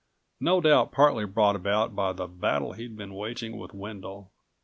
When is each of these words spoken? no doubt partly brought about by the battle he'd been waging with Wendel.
no 0.39 0.59
doubt 0.59 0.91
partly 0.91 1.25
brought 1.25 1.55
about 1.55 1.95
by 1.95 2.11
the 2.11 2.25
battle 2.25 2.73
he'd 2.73 2.97
been 2.97 3.13
waging 3.13 3.55
with 3.59 3.71
Wendel. 3.71 4.31